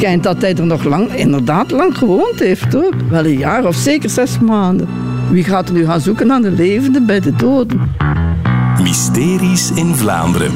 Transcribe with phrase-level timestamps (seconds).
[0.00, 2.94] schijnt dat hij er nog lang, inderdaad lang gewoond heeft hoor.
[3.08, 4.88] Wel een jaar of zeker zes maanden.
[5.30, 7.80] Wie gaat er nu gaan zoeken naar de levenden bij de doden?
[8.82, 10.52] Mysteries in Vlaanderen.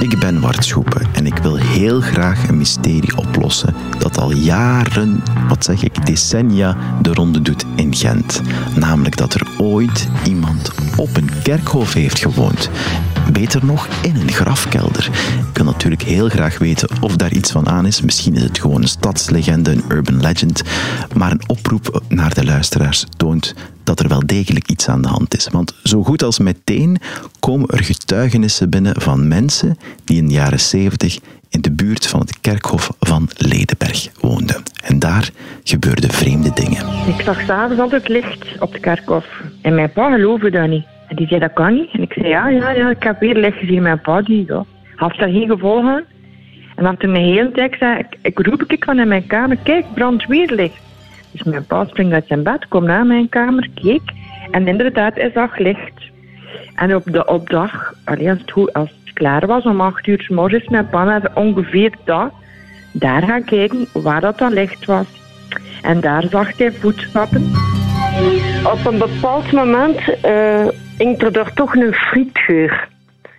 [0.00, 5.22] Ik ben Wart Schoepen en ik wil heel graag een mysterie oplossen dat al jaren,
[5.48, 8.42] wat zeg ik, decennia de ronde doet in Gent.
[8.74, 12.70] Namelijk dat er ooit iemand op een kerkhof heeft gewoond.
[13.32, 15.10] Beter nog, in een grafkelder.
[15.48, 18.00] Ik wil natuurlijk heel graag weten of daar iets van aan is.
[18.00, 20.62] Misschien is het gewoon een stadslegende, een urban legend.
[21.14, 25.36] Maar een oproep naar de luisteraars toont dat er wel degelijk iets aan de hand
[25.36, 25.48] is.
[25.48, 26.98] Want zo goed als meteen
[27.40, 31.18] komen er getuigenissen binnen van mensen die in de jaren 70
[31.50, 34.62] in de buurt van het kerkhof van Ledenberg woonden.
[34.82, 35.30] En daar
[35.64, 36.86] gebeurden vreemde dingen.
[37.06, 39.26] Ik zag s'avonds altijd licht op het kerkhof.
[39.62, 40.95] En mijn pa geloofde dat niet.
[41.08, 41.90] En die zei, dat kan niet.
[41.92, 43.82] En ik zei, ja, ja, ja ik heb weer licht gezien.
[43.82, 44.64] Mijn pa, die ja,
[44.96, 46.02] had daar geen gevolg aan.
[46.76, 49.56] En dan toen de hele tijd zei, ik, ik roep ik van in mijn kamer,
[49.62, 50.80] kijk, brandt weer licht.
[51.30, 54.12] Dus mijn pa springt uit zijn bed, komt naar mijn kamer, keek.
[54.50, 56.10] En inderdaad, hij zag licht.
[56.74, 58.40] En op de op dag, allee, als,
[58.72, 62.32] het, klaar was, om acht uur morgens, mijn pa ongeveer dat,
[62.92, 65.06] daar gaan kijken waar dat dan licht was.
[65.82, 67.50] En daar zag hij voetstappen.
[68.72, 70.66] Op een bepaald moment uh,
[70.98, 72.88] hing er toch een frietgeur.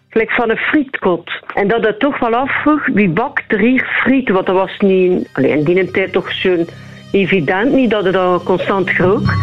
[0.09, 1.31] Gelijk van een frietkot.
[1.53, 4.30] En dat het toch wel afvroeg, wie bakt er hier friet?
[4.30, 6.67] Want dat was niet, alleen in die tijd toch zo'n
[7.11, 9.36] evident niet dat het al constant rook.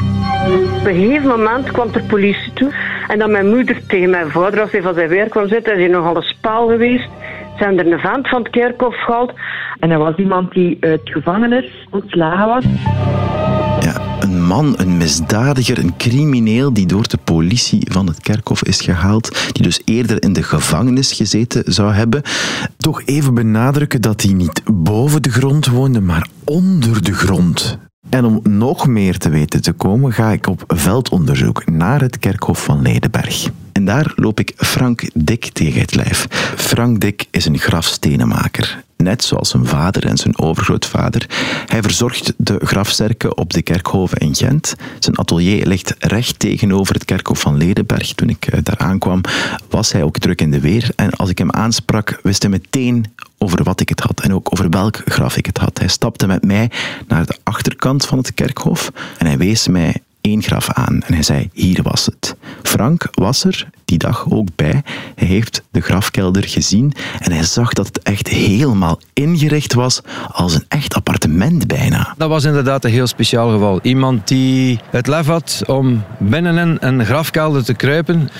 [0.78, 2.72] Op een gegeven moment kwam de politie toe.
[3.08, 5.78] En dan mijn moeder tegen mijn vader, als hij van zijn werk kwam zitten, is
[5.78, 7.08] hij nogal een spaal geweest.
[7.58, 9.32] Zijn er een vent van het kerkhof gehaald.
[9.80, 12.64] En er was iemand die uit gevangenis ontslagen was.
[14.44, 19.52] Een man, een misdadiger, een crimineel die door de politie van het kerkhof is gehaald,
[19.52, 22.22] die dus eerder in de gevangenis gezeten zou hebben.
[22.76, 27.78] Toch even benadrukken dat hij niet boven de grond woonde, maar onder de grond.
[28.10, 32.64] En om nog meer te weten te komen, ga ik op veldonderzoek naar het kerkhof
[32.64, 33.50] van Ledenberg.
[33.72, 36.26] En daar loop ik Frank Dik tegen het lijf.
[36.56, 41.26] Frank Dik is een grafstenenmaker net zoals zijn vader en zijn overgrootvader.
[41.66, 44.74] Hij verzorgt de grafzerken op de kerkhoven in Gent.
[44.98, 48.12] Zijn atelier ligt recht tegenover het kerkhof van Ledenberg.
[48.12, 49.20] Toen ik eh, daar aankwam,
[49.68, 50.90] was hij ook druk in de weer.
[50.96, 53.06] En als ik hem aansprak, wist hij meteen
[53.38, 55.78] over wat ik het had en ook over welk graf ik het had.
[55.78, 56.70] Hij stapte met mij
[57.08, 59.94] naar de achterkant van het kerkhof en hij wees mij
[60.24, 62.36] één graf aan en hij zei: Hier was het.
[62.62, 64.82] Frank was er die dag ook bij.
[65.14, 70.54] Hij heeft de grafkelder gezien en hij zag dat het echt helemaal ingericht was als
[70.54, 72.14] een echt appartement bijna.
[72.16, 73.80] Dat was inderdaad een heel speciaal geval.
[73.82, 78.30] Iemand die het lef had om binnen een grafkelder te kruipen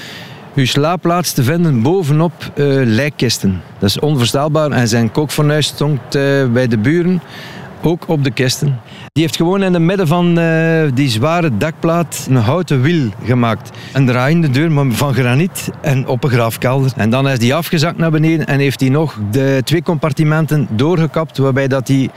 [0.55, 3.62] uw slaapplaats te vinden bovenop uh, lijkkisten.
[3.78, 4.71] Dat is onvoorstelbaar.
[4.71, 7.23] En zijn kookfornuis stond uh, bij de buren,
[7.87, 8.81] ook op de kisten.
[9.12, 13.71] Die heeft gewoon in het midden van uh, die zware dakplaat een houten wiel gemaakt.
[13.93, 16.93] Een draaiende deur van graniet en op een graafkelder.
[16.97, 21.39] En dan is die afgezakt naar beneden en heeft hij nog de twee compartimenten doorgekapt
[21.39, 22.11] waarbij dat hij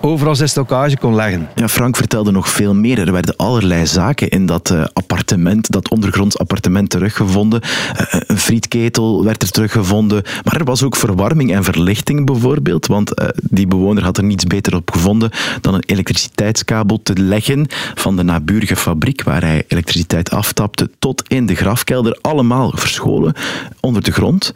[0.00, 1.48] overal zijn stockage kon leggen.
[1.54, 2.98] Ja, Frank vertelde nog veel meer.
[2.98, 7.60] Er werden allerlei zaken in dat uh, appartement, dat ondergronds appartement teruggevonden.
[7.62, 10.22] Uh, een frietketel werd er teruggevonden.
[10.44, 14.74] Maar er was ook verwarming en verlichting bijvoorbeeld, want die bewoner had er niets beter
[14.74, 20.90] op gevonden dan een elektriciteitskabel te leggen van de naburige fabriek waar hij elektriciteit aftapte
[20.98, 22.18] tot in de grafkelder.
[22.20, 23.34] Allemaal verscholen
[23.80, 24.52] onder de grond.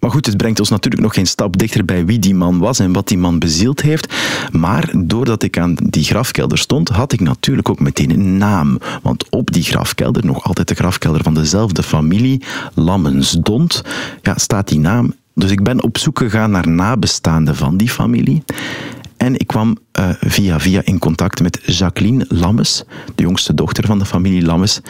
[0.00, 2.78] Maar goed, het brengt ons natuurlijk nog geen stap dichter bij wie die man was
[2.78, 4.14] en wat die man bezield heeft.
[4.52, 8.78] Maar doordat ik aan die grafkelder stond, had ik natuurlijk ook meteen een naam.
[9.02, 12.42] Want op die grafkelder, nog altijd de grafkelder van dezelfde familie,
[12.74, 13.82] Lammensdont,
[14.22, 15.14] ja, staat die naam.
[15.34, 18.42] Dus ik ben op zoek gegaan naar nabestaanden van die familie.
[19.16, 22.84] En ik kwam uh, via via in contact met Jacqueline Lammes,
[23.14, 24.80] de jongste dochter van de familie Lammes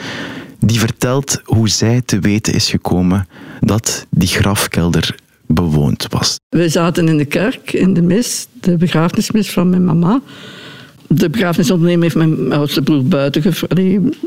[0.61, 3.27] die vertelt hoe zij te weten is gekomen
[3.61, 5.15] dat die grafkelder
[5.47, 6.39] bewoond was.
[6.49, 10.21] We zaten in de kerk, in de mis, de begrafenismis van mijn mama.
[11.07, 13.43] De begrafenisondernemer heeft mijn oudste broer buiten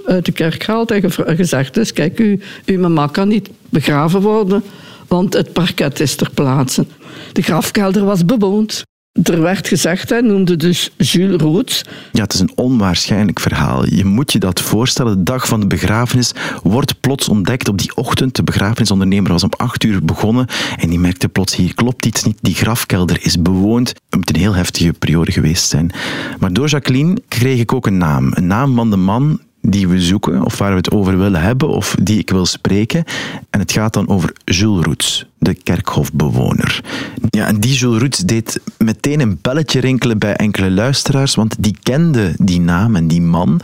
[0.05, 4.63] uit de kerk gehaald en gezegd: dus kijk, u, uw mama kan niet begraven worden,
[5.07, 6.85] want het parket is ter plaatse.
[7.31, 8.83] De grafkelder was bewoond.
[9.21, 11.85] Er werd gezegd, hij noemde dus Jules Roots.
[12.11, 13.85] Ja, het is een onwaarschijnlijk verhaal.
[13.85, 15.17] Je moet je dat voorstellen.
[15.17, 16.31] De dag van de begrafenis
[16.63, 18.35] wordt plots ontdekt op die ochtend.
[18.35, 22.37] De begrafenisondernemer was om acht uur begonnen en die merkte plots, hier klopt iets niet.
[22.41, 23.87] Die grafkelder is bewoond.
[23.87, 25.91] Het moet een heel heftige periode geweest zijn.
[26.39, 28.31] Maar door Jacqueline kreeg ik ook een naam.
[28.33, 31.69] Een naam van de man die we zoeken, of waar we het over willen hebben,
[31.69, 33.03] of die ik wil spreken.
[33.49, 35.25] En het gaat dan over Jules Roots.
[35.43, 36.81] De kerkhofbewoner.
[37.29, 41.75] Ja, en die Jules Roets deed meteen een belletje rinkelen bij enkele luisteraars, want die
[41.83, 43.61] kenden die naam en die man.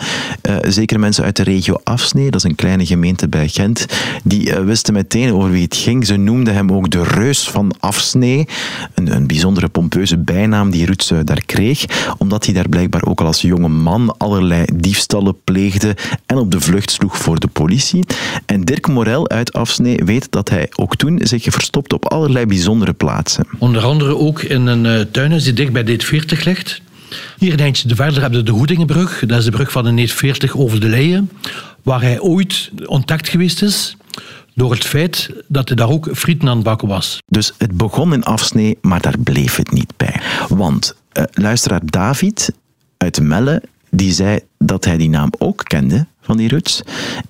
[0.49, 3.85] Uh, zeker mensen uit de regio Afsnee, dat is een kleine gemeente bij Gent,
[4.23, 6.05] die uh, wisten meteen over wie het ging.
[6.05, 8.47] Ze noemden hem ook de reus van Afsnee,
[8.93, 11.85] een, een bijzondere pompeuze bijnaam die Roets uh, daar kreeg,
[12.17, 15.95] omdat hij daar blijkbaar ook al als jonge man allerlei diefstallen pleegde
[16.25, 18.03] en op de vlucht sloeg voor de politie.
[18.45, 22.93] En Dirk Morel uit Afsnee weet dat hij ook toen zich verstopt op allerlei bijzondere
[22.93, 23.47] plaatsen.
[23.57, 26.81] Onder andere ook in een uh, tuinhuis die dicht bij dit 40 ligt.
[27.37, 29.23] Hier een eindje verder hebben we de Hoedingenbrug.
[29.25, 31.31] Dat is de brug van de Neet 40 over de Leien.
[31.83, 33.97] Waar hij ooit ontdekt geweest is
[34.53, 37.17] door het feit dat hij daar ook frieten aan het bakken was.
[37.25, 40.21] Dus het begon in afsnee, maar daar bleef het niet bij.
[40.47, 42.51] Want uh, luisteraar David
[42.97, 46.81] uit Melle, die zei dat hij die naam ook kende van die Ruts.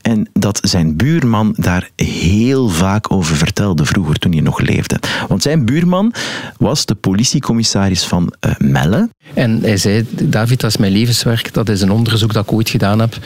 [0.01, 4.99] En dat zijn buurman daar heel vaak over vertelde vroeger toen hij nog leefde.
[5.27, 6.13] Want zijn buurman
[6.57, 9.09] was de politiecommissaris van uh, Melle.
[9.33, 12.69] En hij zei, David, dat is mijn levenswerk, dat is een onderzoek dat ik ooit
[12.69, 13.17] gedaan heb.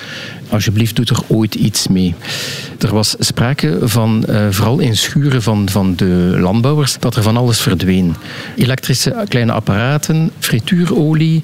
[0.49, 2.15] Alsjeblieft, doe er ooit iets mee.
[2.79, 7.37] Er was sprake van, uh, vooral in schuren van, van de landbouwers, dat er van
[7.37, 8.15] alles verdween.
[8.55, 11.43] Elektrische kleine apparaten, frituurolie,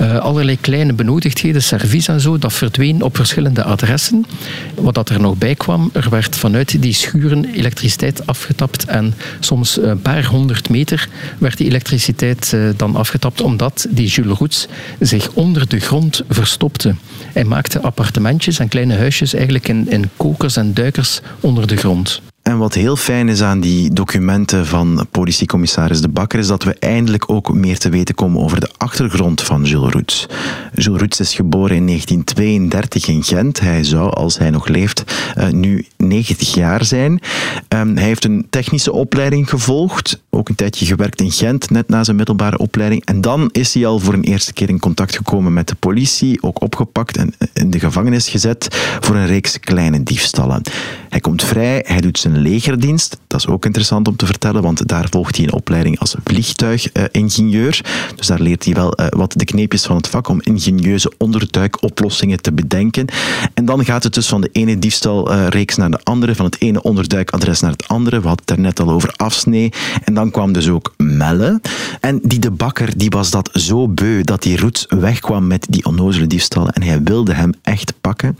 [0.00, 4.26] uh, allerlei kleine benodigdheden, servies en zo, dat verdween op verschillende adressen.
[4.74, 9.76] Wat dat er nog bij kwam, er werd vanuit die schuren elektriciteit afgetapt en soms
[9.76, 14.66] een paar honderd meter werd die elektriciteit uh, dan afgetapt omdat die Jules Roets
[15.00, 16.94] zich onder de grond verstopte.
[17.32, 22.22] Hij maakte appartementjes en kleine huisjes eigenlijk in, in kokers en duikers onder de grond.
[22.52, 26.76] En wat heel fijn is aan die documenten van politiecommissaris De Bakker, is dat we
[26.78, 30.26] eindelijk ook meer te weten komen over de achtergrond van Jules Roets.
[30.74, 33.60] Jules Roets is geboren in 1932 in Gent.
[33.60, 35.04] Hij zou, als hij nog leeft,
[35.38, 37.20] uh, nu 90 jaar zijn.
[37.68, 42.04] Um, hij heeft een technische opleiding gevolgd, ook een tijdje gewerkt in Gent, net na
[42.04, 43.04] zijn middelbare opleiding.
[43.04, 46.42] En dan is hij al voor een eerste keer in contact gekomen met de politie,
[46.42, 48.68] ook opgepakt en in de gevangenis gezet
[49.00, 50.62] voor een reeks kleine diefstallen.
[51.08, 53.18] Hij komt vrij, hij doet zijn legerdienst.
[53.26, 57.80] Dat is ook interessant om te vertellen, want daar volgt hij een opleiding als vliegtuigingenieur.
[58.16, 62.42] Dus daar leert hij wel uh, wat de kneepjes van het vak om ingenieuze onderduikoplossingen
[62.42, 63.06] te bedenken.
[63.54, 66.82] En dan gaat het dus van de ene diefstalreeks naar de andere, van het ene
[66.82, 68.20] onderduikadres naar het andere.
[68.20, 69.72] We hadden het er net al over afsnee.
[70.04, 71.60] En dan kwam dus ook Melle.
[72.00, 75.84] En die de bakker die was dat zo beu dat die Roets wegkwam met die
[75.84, 78.34] onnozele diefstallen en hij wilde hem echt pakken.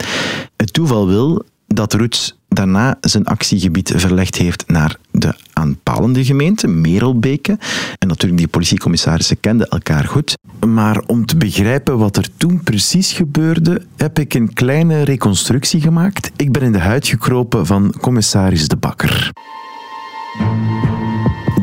[0.55, 7.57] Het toeval wil dat Roets daarna zijn actiegebied verlegd heeft naar de aanpalende gemeente, Merelbeke.
[7.99, 10.37] En natuurlijk, die politiecommissarissen kenden elkaar goed.
[10.67, 16.31] Maar om te begrijpen wat er toen precies gebeurde, heb ik een kleine reconstructie gemaakt.
[16.35, 19.31] Ik ben in de huid gekropen van commissaris De Bakker.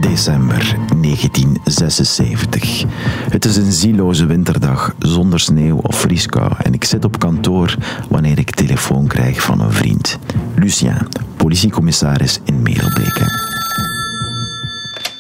[0.01, 2.85] December 1976.
[3.31, 7.77] Het is een zieloze winterdag zonder sneeuw of vrieskou en ik zit op kantoor
[8.09, 9.43] wanneer ik telefoon krijg.
[10.71, 13.25] Lucien, politiecommissaris in Merelbeke.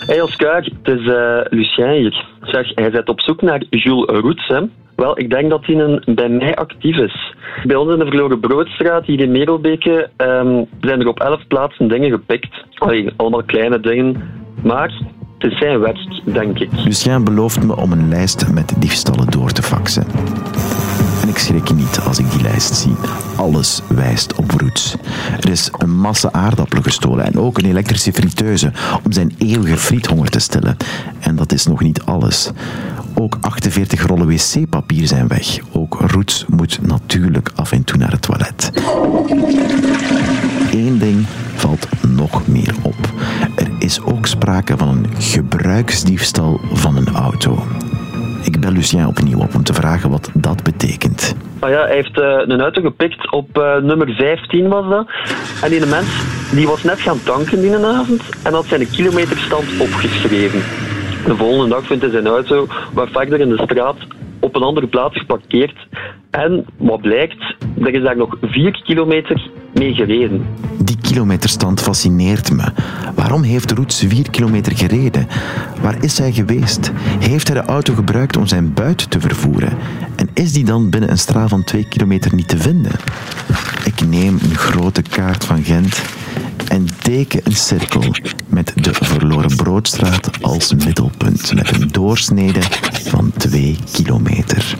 [0.06, 2.26] Hey Oscar, het is uh, Lucien hier.
[2.42, 4.60] Zeg, hij zit op zoek naar Jules Roets, hè?
[4.96, 7.34] Wel, ik denk dat hij een, bij mij actief is.
[7.64, 11.88] Bij ons in de Verloren Broodstraat, hier in Merelbeke, um, zijn er op elf plaatsen
[11.88, 12.64] dingen gepikt.
[12.74, 14.22] Allee, allemaal kleine dingen.
[14.62, 14.92] Maar
[15.38, 16.70] het is zijn werk, denk ik.
[16.84, 20.04] Lucien belooft me om een lijst met diefstallen door te faxen.
[21.40, 22.94] Schrik niet als ik die lijst zie.
[23.36, 24.94] Alles wijst op Roets.
[25.40, 28.72] Er is een massa aardappelen gestolen en ook een elektrische friteuse
[29.04, 30.76] om zijn eeuwige friethonger te stillen.
[31.20, 32.50] En dat is nog niet alles.
[33.14, 35.58] Ook 48 rollen wc-papier zijn weg.
[35.72, 38.70] Ook Roets moet natuurlijk af en toe naar het toilet.
[40.72, 43.12] Eén ding valt nog meer op.
[43.54, 47.66] Er is ook sprake van een gebruiksdiefstal van een auto.
[48.42, 51.36] Ik bel Lucien opnieuw op om te vragen wat dat betekent.
[51.58, 55.10] Ah ja, hij heeft uh, een auto gepikt op uh, nummer 15 was dat.
[55.62, 56.08] En die mens
[56.54, 60.60] die was net gaan tanken die avond en had zijn kilometerstand opgeschreven.
[61.26, 63.96] De volgende dag vindt hij zijn auto wat verder in de straat
[64.40, 65.86] op een andere plaats geparkeerd.
[66.30, 69.50] En wat blijkt, er is daar nog 4 kilometer
[70.78, 72.72] Die kilometerstand fascineert me.
[73.14, 75.26] Waarom heeft Roets 4 kilometer gereden?
[75.80, 76.90] Waar is hij geweest?
[77.18, 79.76] Heeft hij de auto gebruikt om zijn buit te vervoeren?
[80.16, 82.92] En is die dan binnen een straal van 2 kilometer niet te vinden?
[83.84, 86.02] Ik neem een grote kaart van Gent
[86.68, 88.14] en teken een cirkel
[88.46, 92.60] met de verloren broodstraat als middelpunt met een doorsnede
[92.92, 94.76] van 2 kilometer.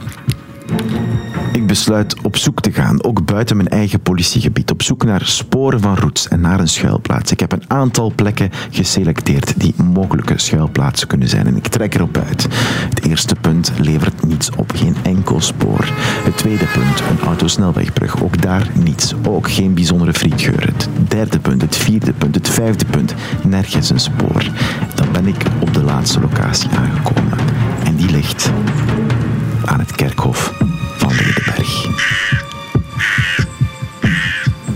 [1.70, 5.96] Besluit op zoek te gaan, ook buiten mijn eigen politiegebied, op zoek naar sporen van
[5.96, 7.32] roots en naar een schuilplaats.
[7.32, 12.16] Ik heb een aantal plekken geselecteerd die mogelijke schuilplaatsen kunnen zijn en ik trek erop
[12.16, 12.46] uit.
[12.88, 15.88] Het eerste punt levert niets op, geen enkel spoor.
[16.24, 20.66] Het tweede punt, een autosnelwegbrug, ook daar niets, ook geen bijzondere frietgeur.
[20.66, 24.44] Het derde punt, het vierde punt, het vijfde punt, nergens een spoor.
[24.94, 27.38] Dan ben ik op de laatste locatie aangekomen
[27.84, 28.50] en die ligt
[29.64, 30.52] aan het kerkhof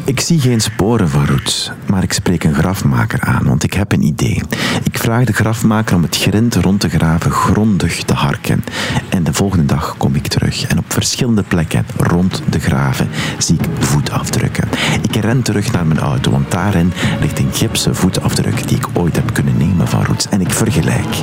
[0.05, 3.93] Ik zie geen sporen van Roots, maar ik spreek een grafmaker aan, want ik heb
[3.93, 4.43] een idee.
[4.83, 8.65] Ik vraag de grafmaker om het grind rond te graven grondig te harken.
[9.09, 13.55] En de volgende dag kom ik terug en op verschillende plekken rond de graven zie
[13.55, 14.69] ik voetafdrukken.
[15.03, 19.17] Ik ren terug naar mijn auto, want daarin ligt een gipsen voetafdruk die ik ooit
[19.17, 20.29] heb kunnen nemen van Roots.
[20.29, 21.15] En ik vergelijk.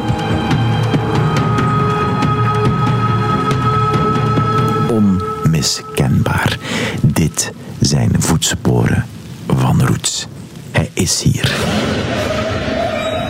[7.01, 9.06] Dit zijn voetsporen
[9.48, 10.28] van Roots.
[10.72, 11.56] Hij is hier.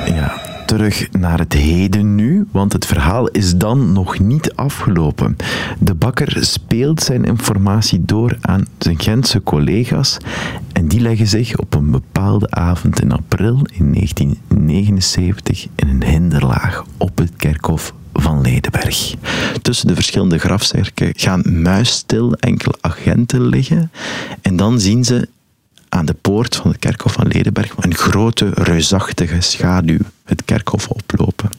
[0.06, 5.36] Ja, terug naar het heden nu, want het verhaal is dan nog niet afgelopen.
[5.80, 10.18] De bakker speelt zijn informatie door aan zijn Gentse collega's
[10.74, 16.86] en die leggen zich op een bepaalde avond in april in 1979 in een hinderlaag
[16.98, 19.14] op het kerkhof van Ledenberg.
[19.62, 23.92] Tussen de verschillende grafzerken gaan muisstil enkele agenten liggen
[24.42, 25.28] en dan zien ze
[25.90, 31.50] aan de poort van het kerkhof van Ledenberg een grote, reusachtige schaduw het kerkhof oplopen.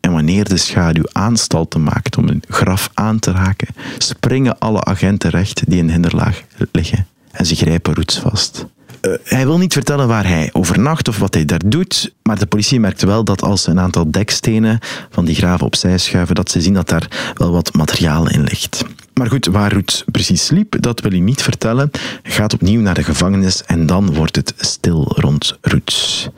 [0.00, 3.68] En wanneer de schaduw aanstalten maakt om een graf aan te raken,
[3.98, 6.42] springen alle agenten recht die in de hinderlaag
[6.72, 8.66] liggen en ze grijpen Roets vast.
[9.04, 12.46] Uh, hij wil niet vertellen waar hij overnacht of wat hij daar doet, maar de
[12.46, 14.78] politie merkt wel dat als ze een aantal dekstenen
[15.10, 18.84] van die graven opzij schuiven, dat ze zien dat daar wel wat materiaal in ligt.
[19.14, 21.90] Maar goed, waar Roets precies sliep, dat wil hij niet vertellen.
[22.22, 26.28] Hij gaat opnieuw naar de gevangenis en dan wordt het stil rond Roets.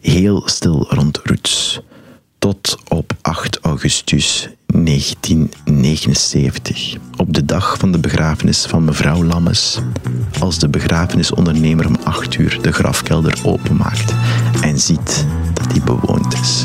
[0.00, 1.80] Heel stil rond Roets.
[2.38, 6.96] Tot op 8 augustus 1979.
[7.16, 9.78] Op de dag van de begrafenis van mevrouw Lammes.
[10.40, 14.14] Als de begrafenisondernemer om 8 uur de grafkelder openmaakt
[14.60, 16.64] en ziet dat die bewoond is.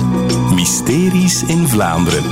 [0.54, 2.24] Mysteries in Vlaanderen.